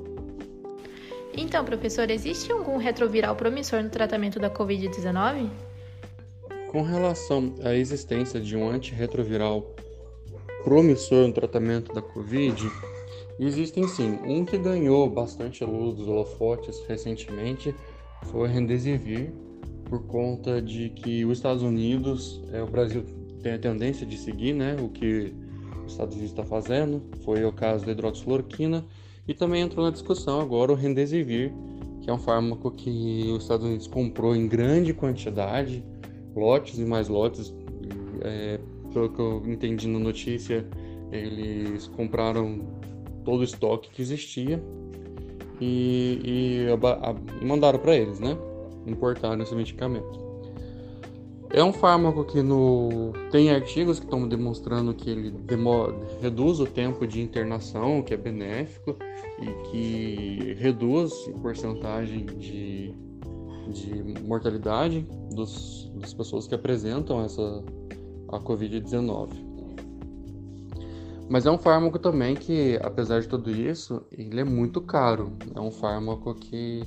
Então, 1.35 1.65
professor, 1.65 2.09
existe 2.09 2.51
algum 2.51 2.77
retroviral 2.77 3.35
promissor 3.35 3.81
no 3.81 3.89
tratamento 3.89 4.39
da 4.39 4.49
Covid-19? 4.49 5.49
Com 6.69 6.81
relação 6.81 7.53
à 7.63 7.75
existência 7.75 8.39
de 8.39 8.55
um 8.55 8.69
antirretroviral 8.69 9.75
promissor 10.63 11.27
no 11.27 11.33
tratamento 11.33 11.93
da 11.93 12.01
Covid, 12.01 12.71
Existem 13.39 13.87
sim. 13.87 14.19
Um 14.25 14.45
que 14.45 14.57
ganhou 14.57 15.09
bastante 15.09 15.63
luz 15.65 15.95
dos 15.95 16.07
holofotes 16.07 16.83
recentemente 16.87 17.73
foi 18.23 18.41
o 18.41 18.51
Remdesivir, 18.51 19.33
por 19.85 20.03
conta 20.03 20.61
de 20.61 20.89
que 20.89 21.25
os 21.25 21.37
Estados 21.37 21.63
Unidos, 21.63 22.41
é, 22.51 22.61
o 22.61 22.67
Brasil 22.67 23.03
tem 23.41 23.53
a 23.53 23.59
tendência 23.59 24.05
de 24.05 24.17
seguir 24.17 24.53
né, 24.53 24.75
o 24.79 24.89
que 24.89 25.33
os 25.85 25.91
Estados 25.91 26.15
Unidos 26.15 26.31
está 26.31 26.43
fazendo, 26.43 27.01
foi 27.23 27.43
o 27.43 27.51
caso 27.51 27.85
da 27.85 27.91
hidroxicloroquina, 27.91 28.85
e 29.27 29.33
também 29.33 29.61
entrou 29.61 29.85
na 29.85 29.91
discussão 29.91 30.39
agora 30.39 30.71
o 30.71 30.75
Remdesivir, 30.75 31.53
que 32.01 32.09
é 32.09 32.13
um 32.13 32.17
fármaco 32.17 32.71
que 32.71 33.31
os 33.31 33.43
Estados 33.43 33.65
Unidos 33.65 33.87
comprou 33.87 34.35
em 34.35 34.47
grande 34.47 34.93
quantidade, 34.93 35.83
lotes 36.35 36.77
e 36.77 36.85
mais 36.85 37.07
lotes. 37.07 37.53
É, 38.21 38.59
pelo 38.91 39.09
que 39.09 39.19
eu 39.19 39.43
entendi 39.45 39.87
na 39.87 39.99
notícia, 39.99 40.65
eles 41.11 41.87
compraram 41.87 42.61
todo 43.23 43.41
o 43.41 43.43
estoque 43.43 43.89
que 43.89 44.01
existia 44.01 44.61
e, 45.59 46.19
e, 46.23 47.41
e 47.41 47.45
mandaram 47.45 47.79
para 47.79 47.95
eles, 47.95 48.19
né? 48.19 48.37
Importaram 48.85 49.41
esse 49.41 49.55
medicamento. 49.55 50.23
É 51.51 51.63
um 51.63 51.71
fármaco 51.71 52.25
que 52.25 52.41
no... 52.41 53.13
tem 53.31 53.51
artigos 53.51 53.99
que 53.99 54.05
estão 54.05 54.27
demonstrando 54.27 54.91
que 54.93 55.07
ele 55.07 55.33
reduz 56.19 56.59
o 56.59 56.65
tempo 56.65 57.05
de 57.05 57.21
internação, 57.21 58.01
que 58.01 58.11
é 58.11 58.17
benéfico, 58.17 58.95
e 59.39 59.69
que 59.69 60.53
reduz 60.55 61.13
a 61.29 61.39
porcentagem 61.39 62.25
de, 62.25 62.95
de 63.69 64.21
mortalidade 64.23 65.07
dos, 65.35 65.91
das 65.95 66.11
pessoas 66.13 66.47
que 66.47 66.55
apresentam 66.55 67.23
essa 67.23 67.63
a 68.29 68.39
Covid-19. 68.39 69.52
Mas 71.33 71.47
é 71.47 71.51
um 71.51 71.57
fármaco 71.57 71.97
também 71.97 72.35
que, 72.35 72.79
apesar 72.83 73.19
de 73.19 73.27
tudo 73.27 73.49
isso, 73.49 74.05
ele 74.15 74.39
é 74.39 74.43
muito 74.43 74.79
caro. 74.79 75.35
É 75.55 75.59
um 75.59 75.71
fármaco 75.71 76.35
que 76.35 76.83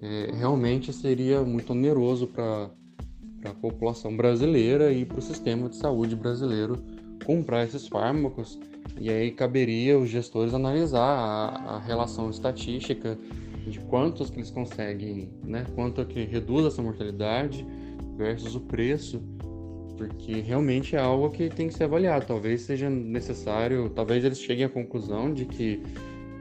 é, 0.00 0.30
realmente 0.32 0.94
seria 0.94 1.42
muito 1.42 1.74
oneroso 1.74 2.26
para 2.26 2.70
a 3.44 3.50
população 3.60 4.16
brasileira 4.16 4.90
e 4.90 5.04
para 5.04 5.18
o 5.18 5.20
sistema 5.20 5.68
de 5.68 5.76
saúde 5.76 6.16
brasileiro 6.16 6.82
comprar 7.26 7.64
esses 7.64 7.86
fármacos. 7.86 8.58
E 8.98 9.10
aí 9.10 9.30
caberia 9.30 9.98
os 9.98 10.08
gestores 10.08 10.54
analisar 10.54 10.98
a, 10.98 11.74
a 11.74 11.78
relação 11.78 12.30
estatística 12.30 13.18
de 13.66 13.78
quantos 13.80 14.30
que 14.30 14.38
eles 14.38 14.50
conseguem, 14.50 15.28
né? 15.44 15.66
Quanto 15.74 16.02
que 16.06 16.24
reduz 16.24 16.64
essa 16.64 16.80
mortalidade 16.80 17.66
versus 18.16 18.54
o 18.54 18.60
preço, 18.60 19.20
porque 19.96 20.40
realmente 20.40 20.94
é 20.96 20.98
algo 20.98 21.30
que 21.30 21.48
tem 21.48 21.68
que 21.68 21.74
ser 21.74 21.84
avaliado. 21.84 22.26
Talvez 22.26 22.62
seja 22.62 22.88
necessário, 22.90 23.90
talvez 23.90 24.24
eles 24.24 24.40
cheguem 24.40 24.64
à 24.64 24.68
conclusão 24.68 25.32
de 25.32 25.44
que 25.44 25.82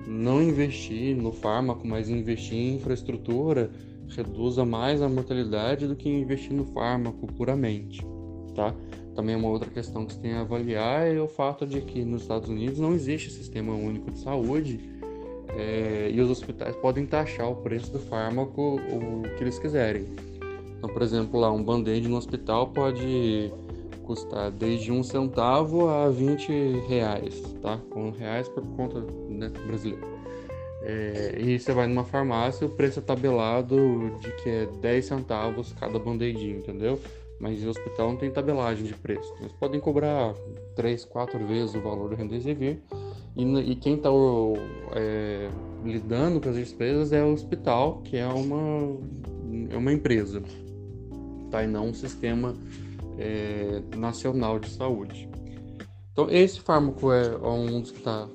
não 0.07 0.41
investir 0.41 1.15
no 1.15 1.31
fármaco, 1.31 1.87
mas 1.87 2.09
investir 2.09 2.57
em 2.57 2.75
infraestrutura 2.75 3.71
reduza 4.07 4.63
mais 4.63 5.01
a 5.01 5.09
mortalidade 5.09 5.87
do 5.87 5.95
que 5.95 6.07
investir 6.09 6.53
no 6.53 6.65
fármaco 6.65 7.25
puramente, 7.33 8.05
tá? 8.55 8.73
Também 9.15 9.35
uma 9.35 9.49
outra 9.49 9.69
questão 9.69 10.05
que 10.05 10.13
você 10.13 10.19
tem 10.19 10.33
a 10.33 10.41
avaliar 10.41 11.07
é 11.07 11.19
o 11.19 11.27
fato 11.27 11.65
de 11.65 11.81
que 11.81 12.03
nos 12.03 12.23
Estados 12.23 12.49
Unidos 12.49 12.79
não 12.79 12.93
existe 12.93 13.31
sistema 13.31 13.73
único 13.73 14.11
de 14.11 14.19
saúde 14.19 14.79
é, 15.57 16.11
e 16.13 16.19
os 16.19 16.29
hospitais 16.29 16.75
podem 16.75 17.05
taxar 17.05 17.49
o 17.49 17.55
preço 17.55 17.91
do 17.91 17.99
fármaco 17.99 18.75
o 18.75 19.23
que 19.37 19.43
eles 19.43 19.57
quiserem. 19.57 20.05
Então, 20.85 20.93
por 20.93 21.01
exemplo, 21.01 21.39
lá 21.39 21.51
um 21.51 21.63
band-aid 21.63 22.07
no 22.07 22.15
hospital 22.15 22.67
pode 22.67 23.51
custar 24.03 24.51
desde 24.51 24.91
um 24.91 25.01
centavo 25.01 25.89
a 25.89 26.07
20 26.11 26.51
reais, 26.87 27.41
tá? 27.59 27.79
Com 27.89 28.11
reais 28.11 28.47
por 28.47 28.63
conta 28.75 28.99
né, 29.27 29.51
brasileira. 29.65 30.05
É, 30.83 31.37
e 31.39 31.57
você 31.57 31.73
vai 31.73 31.87
numa 31.87 32.03
farmácia, 32.03 32.67
o 32.67 32.69
preço 32.69 32.99
é 32.99 33.01
tabelado 33.01 33.75
de 34.19 34.31
que 34.43 34.47
é 34.47 34.67
10 34.79 35.05
centavos 35.05 35.73
cada 35.73 35.97
band-aid, 35.97 36.51
entendeu? 36.51 36.99
Mas 37.39 37.63
no 37.63 37.71
hospital 37.71 38.09
não 38.09 38.17
tem 38.17 38.29
tabelagem 38.29 38.85
de 38.85 38.93
preço. 38.93 39.33
Eles 39.39 39.53
podem 39.53 39.79
cobrar 39.79 40.35
3, 40.75 41.03
4 41.03 41.47
vezes 41.47 41.73
o 41.73 41.81
valor 41.81 42.09
do 42.09 42.15
Remdesivir. 42.15 42.77
E, 43.35 43.43
e 43.71 43.75
quem 43.75 43.95
está 43.95 44.09
é, 44.95 45.49
lidando 45.83 46.39
com 46.39 46.47
as 46.47 46.55
despesas 46.55 47.11
é 47.11 47.23
o 47.23 47.33
hospital, 47.33 48.03
que 48.03 48.17
é 48.17 48.27
uma, 48.27 48.99
é 49.71 49.75
uma 49.75 49.91
empresa, 49.91 50.43
tá? 51.49 51.63
e 51.63 51.67
não 51.67 51.89
um 51.89 51.93
sistema 51.93 52.53
é, 53.17 53.81
nacional 53.95 54.59
de 54.59 54.69
saúde. 54.69 55.29
Então, 56.11 56.29
esse 56.29 56.59
fármaco 56.61 57.11
é 57.11 57.37
um 57.37 57.81
dos 57.81 57.91
que 57.91 57.97
está 57.97 58.27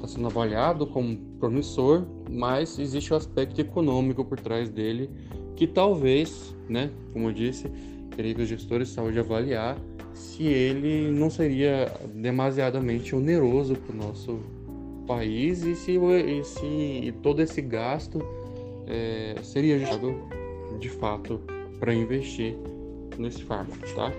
tá 0.00 0.08
sendo 0.08 0.26
avaliado 0.26 0.86
como 0.86 1.16
promissor, 1.38 2.04
mas 2.28 2.78
existe 2.78 3.12
o 3.12 3.16
aspecto 3.16 3.60
econômico 3.60 4.24
por 4.24 4.40
trás 4.40 4.68
dele 4.68 5.08
que 5.54 5.66
talvez, 5.66 6.56
né, 6.68 6.90
como 7.12 7.28
eu 7.28 7.32
disse, 7.32 7.70
teria 8.16 8.34
que 8.34 8.42
os 8.42 8.48
gestores 8.48 8.88
de 8.88 8.94
saúde 8.94 9.18
avaliar 9.18 9.78
se 10.12 10.44
ele 10.44 11.10
não 11.10 11.30
seria 11.30 11.92
demasiadamente 12.14 13.14
oneroso 13.14 13.76
para 13.76 13.94
o 13.94 13.96
nosso 13.96 14.40
país 15.06 15.62
e 15.62 15.74
se, 15.74 15.92
e 15.96 16.44
se 16.44 17.14
todo 17.22 17.40
esse 17.40 17.62
gasto 17.62 18.20
é, 18.86 19.36
seria 19.42 19.78
gestado 19.78 20.14
de 20.78 20.88
fato 20.88 21.40
para 21.82 21.92
investir 21.92 22.56
nesse 23.18 23.42
fármaco, 23.42 23.80
tá? 23.96 24.12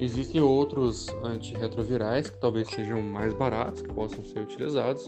Existem 0.00 0.40
outros 0.40 1.06
antirretrovirais 1.22 2.30
que 2.30 2.40
talvez 2.40 2.66
sejam 2.68 3.02
mais 3.02 3.34
baratos, 3.34 3.82
que 3.82 3.92
possam 3.92 4.24
ser 4.24 4.40
utilizados, 4.40 5.06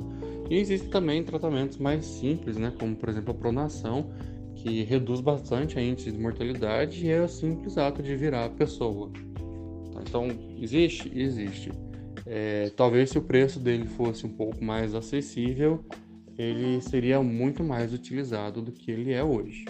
e 0.50 0.58
existem 0.58 0.90
também 0.90 1.24
tratamentos 1.24 1.78
mais 1.78 2.04
simples, 2.04 2.58
né, 2.58 2.70
como 2.78 2.94
por 2.94 3.08
exemplo 3.08 3.30
a 3.30 3.34
pronação, 3.34 4.10
que 4.56 4.82
reduz 4.82 5.22
bastante 5.22 5.78
a 5.78 5.82
índice 5.82 6.12
de 6.12 6.18
mortalidade 6.18 7.06
e 7.06 7.08
é 7.08 7.22
o 7.22 7.28
simples 7.28 7.78
ato 7.78 8.02
de 8.02 8.14
virar 8.14 8.44
a 8.44 8.50
pessoa. 8.50 9.10
Tá, 9.94 10.02
então, 10.06 10.28
existe? 10.60 11.10
Existe. 11.18 11.72
É, 12.26 12.70
talvez 12.76 13.08
se 13.08 13.16
o 13.16 13.22
preço 13.22 13.58
dele 13.58 13.86
fosse 13.86 14.26
um 14.26 14.34
pouco 14.36 14.62
mais 14.62 14.94
acessível, 14.94 15.82
ele 16.36 16.78
seria 16.82 17.22
muito 17.22 17.64
mais 17.64 17.94
utilizado 17.94 18.60
do 18.60 18.70
que 18.70 18.90
ele 18.90 19.12
é 19.12 19.24
hoje. 19.24 19.64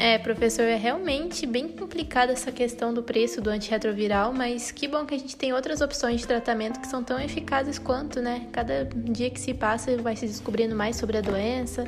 É, 0.00 0.16
professor, 0.16 0.62
é 0.62 0.76
realmente 0.76 1.44
bem 1.44 1.66
complicada 1.66 2.30
essa 2.30 2.52
questão 2.52 2.94
do 2.94 3.02
preço 3.02 3.40
do 3.40 3.50
antirretroviral, 3.50 4.32
mas 4.32 4.70
que 4.70 4.86
bom 4.86 5.04
que 5.04 5.12
a 5.12 5.18
gente 5.18 5.34
tem 5.34 5.52
outras 5.52 5.80
opções 5.80 6.20
de 6.20 6.26
tratamento 6.26 6.78
que 6.78 6.86
são 6.86 7.02
tão 7.02 7.18
eficazes 7.18 7.80
quanto, 7.80 8.22
né? 8.22 8.46
Cada 8.52 8.84
dia 8.84 9.28
que 9.28 9.40
se 9.40 9.52
passa 9.52 9.96
vai 9.96 10.14
se 10.14 10.24
descobrindo 10.24 10.72
mais 10.76 10.94
sobre 10.94 11.18
a 11.18 11.20
doença 11.20 11.84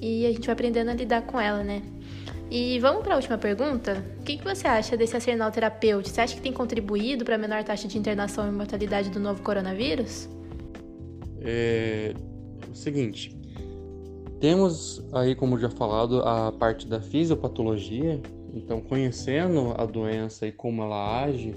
e 0.00 0.26
a 0.26 0.32
gente 0.32 0.44
vai 0.44 0.54
aprendendo 0.54 0.90
a 0.90 0.94
lidar 0.94 1.22
com 1.22 1.40
ela, 1.40 1.62
né? 1.62 1.82
E 2.50 2.80
vamos 2.80 3.04
para 3.04 3.14
a 3.14 3.16
última 3.16 3.38
pergunta? 3.38 4.04
O 4.18 4.24
que, 4.24 4.38
que 4.38 4.44
você 4.44 4.66
acha 4.66 4.96
desse 4.96 5.14
arsenal 5.14 5.52
terapêutico? 5.52 6.12
Você 6.12 6.20
acha 6.20 6.34
que 6.34 6.42
tem 6.42 6.52
contribuído 6.52 7.24
para 7.24 7.36
a 7.36 7.38
menor 7.38 7.62
taxa 7.62 7.86
de 7.86 7.96
internação 7.96 8.48
e 8.48 8.50
mortalidade 8.50 9.08
do 9.08 9.20
novo 9.20 9.40
coronavírus? 9.40 10.28
É 11.40 12.12
o 12.68 12.74
seguinte, 12.74 13.40
temos 14.42 15.00
aí, 15.12 15.36
como 15.36 15.56
já 15.56 15.70
falado, 15.70 16.20
a 16.22 16.50
parte 16.50 16.84
da 16.88 17.00
fisiopatologia. 17.00 18.20
Então, 18.52 18.80
conhecendo 18.80 19.72
a 19.78 19.86
doença 19.86 20.48
e 20.48 20.50
como 20.50 20.82
ela 20.82 21.22
age, 21.22 21.54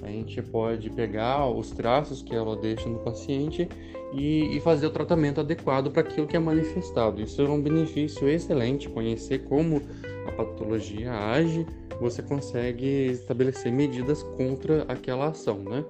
a 0.00 0.06
gente 0.06 0.40
pode 0.40 0.88
pegar 0.88 1.50
os 1.50 1.72
traços 1.72 2.22
que 2.22 2.32
ela 2.32 2.54
deixa 2.54 2.88
no 2.88 3.00
paciente 3.00 3.68
e, 4.14 4.56
e 4.56 4.60
fazer 4.60 4.86
o 4.86 4.90
tratamento 4.90 5.40
adequado 5.40 5.90
para 5.90 6.02
aquilo 6.02 6.28
que 6.28 6.36
é 6.36 6.38
manifestado. 6.38 7.20
Isso 7.20 7.42
é 7.42 7.48
um 7.48 7.60
benefício 7.60 8.28
excelente, 8.28 8.88
conhecer 8.88 9.40
como 9.40 9.82
a 10.28 10.30
patologia 10.30 11.12
age, 11.12 11.66
você 12.00 12.22
consegue 12.22 13.08
estabelecer 13.10 13.72
medidas 13.72 14.22
contra 14.22 14.84
aquela 14.86 15.30
ação, 15.30 15.58
né? 15.58 15.84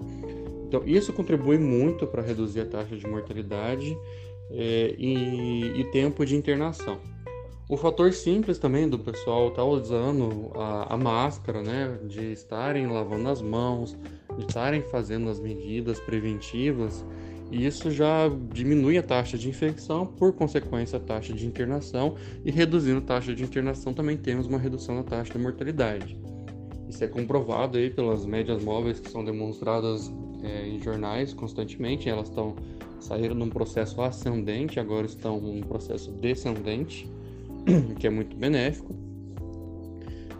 Então, 0.67 0.83
isso 0.87 1.13
contribui 1.13 1.59
muito 1.59 2.07
para 2.07 2.23
reduzir 2.23 2.63
a 2.63 2.67
taxa 2.67 2.97
de 2.97 3.07
mortalidade 3.07 3.97
é, 4.51 4.95
e, 4.99 5.81
e, 5.81 5.85
tempo 5.91 6.25
de 6.25 6.37
internação. 6.37 6.99
O 7.69 7.77
fator 7.77 8.13
simples 8.13 8.59
também 8.59 8.89
do 8.89 8.99
pessoal 8.99 9.49
estar 9.49 9.63
tá 9.63 9.65
usando 9.65 10.51
a, 10.55 10.95
a, 10.95 10.97
máscara, 10.97 11.63
né, 11.63 11.99
de 12.05 12.33
estarem 12.33 12.87
lavando 12.87 13.29
as 13.29 13.43
mãos, 13.43 13.97
de 14.39 14.47
estarem 14.47 14.83
fazendo 14.83 15.29
as 15.29 15.39
medidas 15.39 16.01
preventivas, 16.01 17.05
e 17.51 17.67
isso 17.67 17.91
já 17.91 18.31
diminui 18.53 18.99
a 18.99 19.03
taxa 19.03 19.37
de 19.37 19.49
infecção, 19.49 20.07
por 20.07 20.33
consequência 20.33 20.99
a 20.99 21.01
taxa 21.01 21.33
de 21.33 21.47
internação, 21.47 22.15
e 22.45 22.51
reduzindo 22.51 22.99
a 22.99 23.03
taxa 23.03 23.35
de 23.35 23.43
internação 23.43 23.93
também 23.93 24.17
temos 24.17 24.47
uma 24.47 24.59
redução 24.59 24.95
na 24.95 25.03
taxa 25.03 25.33
de 25.33 25.39
mortalidade. 25.39 26.19
Isso 26.89 27.05
é 27.05 27.07
comprovado 27.07 27.77
aí 27.77 27.91
pelas 27.91 28.25
médias 28.25 28.63
móveis 28.63 28.99
que 28.99 29.11
são 29.11 29.23
demonstradas 29.23 30.11
é, 30.43 30.67
em 30.69 30.81
jornais 30.81 31.35
constantemente, 31.35 32.09
elas 32.09 32.29
estão 32.29 32.57
saíram 33.01 33.35
num 33.35 33.49
processo 33.49 34.01
ascendente, 34.03 34.79
agora 34.79 35.07
estão 35.07 35.41
num 35.41 35.61
processo 35.61 36.11
descendente, 36.13 37.11
que 37.99 38.07
é 38.07 38.11
muito 38.11 38.37
benéfico. 38.37 38.95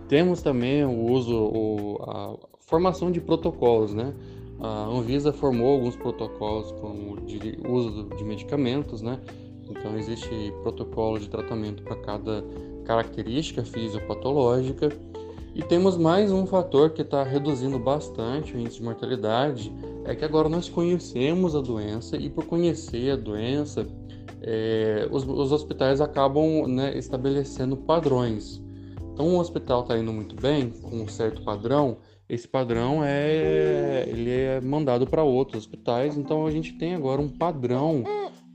Temos 0.09 0.43
também 0.43 0.85
o 0.85 1.13
uso, 1.13 1.37
o, 1.37 2.03
a 2.03 2.37
formação 2.61 3.11
de 3.11 3.21
protocolos, 3.21 3.93
né? 3.93 4.15
A 4.61 4.87
Anvisa 4.87 5.33
formou 5.33 5.75
alguns 5.75 5.97
protocolos 5.97 6.73
como 6.81 7.21
de 7.21 7.59
uso 7.69 8.09
de 8.17 8.25
medicamentos, 8.25 9.03
né? 9.03 9.21
Então 9.71 9.97
existe 9.97 10.53
protocolo 10.63 11.19
de 11.19 11.29
tratamento 11.29 11.83
para 11.83 11.97
cada 11.97 12.45
característica 12.85 13.63
fisiopatológica. 13.65 14.89
E 15.55 15.63
temos 15.63 15.97
mais 15.97 16.31
um 16.31 16.47
fator 16.47 16.91
que 16.91 17.03
está 17.03 17.23
reduzindo 17.23 17.79
bastante 17.79 18.55
o 18.55 18.61
índice 18.61 18.77
de 18.77 18.85
mortalidade, 18.85 19.73
é 20.05 20.15
que 20.15 20.25
agora 20.25 20.49
nós 20.49 20.69
conhecemos 20.69 21.57
a 21.57 21.61
doença 21.61 22.17
e 22.17 22.31
por 22.31 22.45
conhecer 22.45 23.11
a 23.11 23.17
doença, 23.17 23.87
é, 24.41 25.09
os, 25.11 25.27
os, 25.27 25.51
hospitais 25.51 26.01
acabam 26.01 26.67
né, 26.67 26.97
estabelecendo 26.97 27.77
padrões. 27.77 28.63
Então, 29.13 29.27
um 29.27 29.39
hospital 29.39 29.83
está 29.83 29.99
indo 29.99 30.13
muito 30.13 30.37
bem, 30.37 30.71
com 30.71 30.95
um 30.95 31.09
certo 31.09 31.43
padrão, 31.43 31.99
esse 32.29 32.47
padrão 32.47 33.03
é, 33.03 34.05
ele 34.07 34.31
é 34.31 34.61
mandado 34.61 35.07
para 35.07 35.23
outros 35.23 35.65
hospitais, 35.65 36.17
então 36.17 36.47
a 36.47 36.51
gente 36.51 36.75
tem 36.75 36.95
agora 36.95 37.21
um 37.21 37.29
padrão 37.29 38.05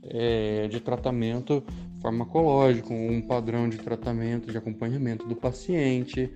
é, 0.02 0.68
de 0.68 0.78
tratamento 0.80 1.62
farmacológico, 2.00 2.94
um 2.94 3.20
padrão 3.20 3.68
de 3.68 3.78
tratamento 3.78 4.50
de 4.50 4.56
acompanhamento 4.56 5.26
do 5.26 5.34
paciente 5.34 6.32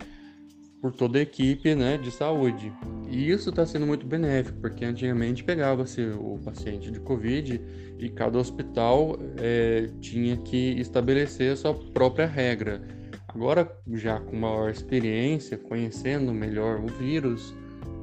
por 0.80 0.92
toda 0.92 1.18
a 1.18 1.22
equipe 1.22 1.74
né, 1.74 1.98
de 1.98 2.10
saúde. 2.10 2.72
E 3.10 3.30
isso 3.30 3.50
está 3.50 3.66
sendo 3.66 3.86
muito 3.86 4.06
benéfico, 4.06 4.58
porque 4.60 4.84
antigamente 4.84 5.42
pegava-se 5.42 6.02
o 6.02 6.38
paciente 6.44 6.90
de 6.90 7.00
Covid 7.00 7.60
e 7.98 8.08
cada 8.10 8.38
hospital 8.38 9.18
é, 9.38 9.88
tinha 10.00 10.36
que 10.36 10.78
estabelecer 10.78 11.52
a 11.52 11.56
sua 11.56 11.74
própria 11.74 12.26
regra. 12.26 12.82
Agora, 13.28 13.70
já 13.92 14.20
com 14.20 14.36
maior 14.36 14.70
experiência, 14.70 15.58
conhecendo 15.58 16.32
melhor 16.32 16.80
o 16.80 16.86
vírus, 16.86 17.54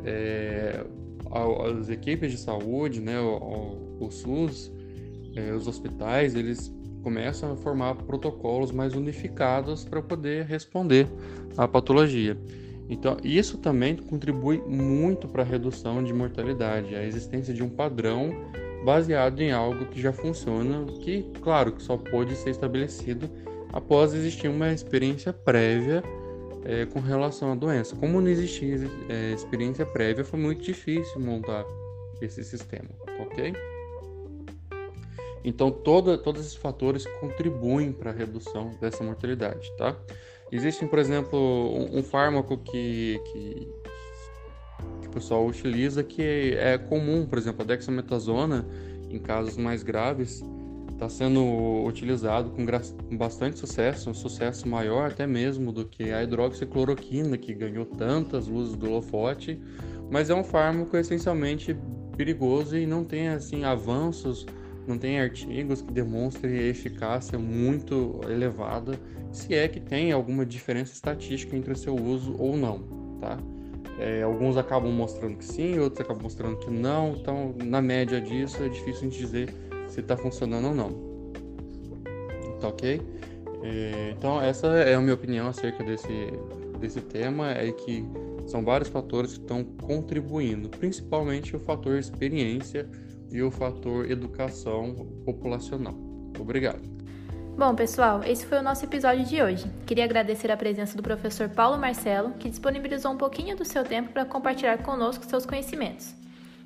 é, 0.04 0.86
as 1.78 1.90
equipes 1.90 2.32
de 2.32 2.38
saúde, 2.38 3.02
né, 3.02 3.20
o, 3.20 3.98
o 4.00 4.12
SUS, 4.12 4.72
é, 5.36 5.52
os 5.52 5.68
hospitais, 5.68 6.36
eles 6.36 6.74
começam 7.04 7.54
a 7.54 7.56
formar 7.56 7.96
protocolos 7.96 8.72
mais 8.72 8.96
unificados 8.96 9.84
para 9.86 10.02
poder 10.02 10.46
responder 10.46 11.08
à 11.56 11.68
patologia. 11.68 12.38
Então, 12.90 13.18
isso 13.24 13.58
também 13.58 13.96
contribui 13.96 14.60
muito 14.60 15.28
para 15.28 15.42
a 15.42 15.46
redução 15.46 16.04
de 16.04 16.14
mortalidade, 16.14 16.96
a 16.96 17.04
existência 17.04 17.54
de 17.54 17.64
um 17.64 17.70
padrão 17.70 18.32
baseado 18.84 19.42
em 19.42 19.52
algo 19.52 19.88
que 19.88 20.00
já 20.00 20.14
funciona, 20.14 20.86
que, 21.02 21.24
claro, 21.42 21.72
que 21.72 21.82
só 21.82 21.98
pode 21.98 22.36
ser 22.36 22.52
estabelecido 22.52 23.28
após 23.74 24.14
existir 24.14 24.48
uma 24.48 24.72
experiência 24.72 25.34
prévia 25.34 26.04
é, 26.64 26.86
com 26.86 27.00
relação 27.00 27.52
à 27.52 27.56
doença. 27.56 27.96
Como 27.96 28.22
não 28.22 28.28
existia 28.28 28.88
é, 29.10 29.34
experiência 29.34 29.86
prévia, 29.86 30.24
foi 30.24 30.40
muito 30.40 30.64
difícil 30.64 31.20
montar 31.20 31.66
esse 32.22 32.44
sistema, 32.44 32.90
ok? 33.20 33.54
Então, 35.44 35.70
toda, 35.70 36.18
todos 36.18 36.42
esses 36.42 36.56
fatores 36.56 37.06
contribuem 37.20 37.92
para 37.92 38.10
a 38.12 38.14
redução 38.14 38.72
dessa 38.82 39.04
mortalidade, 39.04 39.72
tá? 39.78 39.96
Existem, 40.52 40.88
por 40.88 41.00
exemplo, 41.00 41.38
um, 41.38 42.00
um 42.00 42.04
fármaco 42.04 42.58
que, 42.58 43.20
que, 43.32 43.68
que, 45.02 45.08
o 45.08 45.12
pessoal 45.12 45.46
utiliza 45.46 46.04
que 46.04 46.56
é 46.58 46.78
comum, 46.78 47.26
por 47.26 47.38
exemplo, 47.38 47.64
a 47.64 47.66
dexametasona, 47.66 48.66
em 49.10 49.20
casos 49.20 49.58
mais 49.58 49.82
graves, 49.82 50.44
está 50.92 51.10
sendo 51.10 51.84
utilizado 51.86 52.52
com, 52.52 52.66
com, 52.66 53.18
bastante 53.18 53.60
sucesso, 53.60 54.10
um 54.10 54.14
sucesso 54.14 54.68
maior 54.68 55.12
até 55.12 55.28
mesmo 55.28 55.72
do 55.72 55.86
que 55.86 56.12
a 56.12 56.24
hidroxicloroquina, 56.24 57.38
que 57.38 57.54
ganhou 57.54 57.86
tantas 57.86 58.48
luzes 58.48 58.76
do 58.76 58.88
holofote, 58.88 59.60
mas 60.10 60.30
é 60.30 60.36
um 60.36 60.44
fármaco 60.44 60.96
essencialmente 60.96 61.76
perigoso 62.16 62.78
e 62.78 62.86
não 62.86 63.04
tem 63.04 63.28
assim 63.28 63.66
avanços 63.66 64.46
não 64.88 64.98
tem 64.98 65.20
artigos 65.20 65.82
que 65.82 65.92
demonstrem 65.92 66.68
eficácia 66.68 67.38
muito 67.38 68.22
elevada, 68.30 69.00
se 69.32 69.54
é 69.54 69.68
que 69.68 69.80
tem 69.80 70.12
alguma 70.12 70.46
diferença 70.46 70.94
estatística 70.94 71.56
entre 71.56 71.74
o 71.74 71.76
seu 71.76 71.96
uso 71.96 72.36
ou 72.38 72.56
não, 72.56 72.80
tá? 73.20 73.38
É, 73.98 74.24
alguns 74.24 74.58
acabam 74.58 74.92
mostrando 74.92 75.38
que 75.38 75.46
sim, 75.46 75.80
outros 75.80 76.02
acabam 76.02 76.24
mostrando 76.24 76.58
que 76.58 76.70
não, 76.70 77.14
então 77.14 77.56
na 77.64 77.82
média 77.82 78.20
disso 78.20 78.62
é 78.62 78.68
difícil 78.68 79.02
a 79.02 79.04
gente 79.06 79.18
dizer 79.18 79.54
se 79.88 80.02
está 80.02 80.18
funcionando 80.18 80.68
ou 80.68 80.76
não. 80.76 80.90
Tá 82.60 82.68
ok? 82.68 83.02
É, 83.64 84.14
então 84.18 84.42
essa 84.42 84.68
é 84.68 84.96
a 84.96 85.02
minha 85.02 85.14
opinião 85.14 85.48
acerca 85.48 85.84
desse, 85.84 86.30
desse 86.80 87.02
tema, 87.02 87.52
é 87.52 87.72
que 87.72 88.06
são 88.46 88.64
vários 88.64 88.90
fatores 88.90 89.34
que 89.34 89.40
estão 89.40 89.64
contribuindo, 89.64 90.70
principalmente 90.70 91.56
o 91.56 91.60
fator 91.60 91.98
experiência, 91.98 92.88
e 93.32 93.42
o 93.42 93.52
fator 93.52 94.10
educação 94.10 94.94
populacional. 95.26 95.96
Obrigado. 96.40 96.96
Bom, 97.58 97.74
pessoal, 97.74 98.22
esse 98.24 98.46
foi 98.46 98.58
o 98.60 98.62
nosso 98.62 98.84
episódio 98.84 99.24
de 99.24 99.42
hoje. 99.42 99.66
Queria 99.86 100.04
agradecer 100.04 100.52
a 100.52 100.58
presença 100.58 100.98
do 100.98 101.02
professor 101.02 101.48
Paulo 101.48 101.78
Marcelo, 101.78 102.34
que 102.34 102.50
disponibilizou 102.50 103.14
um 103.14 103.18
pouquinho 103.18 103.56
do 103.56 103.64
seu 103.64 103.84
tempo 103.86 104.12
para 104.12 104.26
compartilhar 104.26 104.80
conosco 104.80 105.26
seus 105.26 105.46
conhecimentos. 105.46 106.14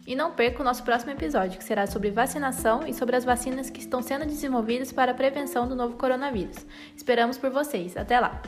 E 0.07 0.15
não 0.15 0.31
perca 0.31 0.61
o 0.61 0.65
nosso 0.65 0.81
próximo 0.81 1.11
episódio, 1.11 1.59
que 1.59 1.63
será 1.63 1.85
sobre 1.85 2.09
vacinação 2.09 2.87
e 2.87 2.93
sobre 2.95 3.15
as 3.15 3.23
vacinas 3.23 3.69
que 3.69 3.79
estão 3.79 4.01
sendo 4.01 4.25
desenvolvidas 4.25 4.91
para 4.91 5.11
a 5.11 5.15
prevenção 5.15 5.67
do 5.67 5.75
novo 5.75 5.95
coronavírus. 5.95 6.65
Esperamos 6.97 7.37
por 7.37 7.51
vocês. 7.51 7.95
Até 7.95 8.19
lá! 8.19 8.41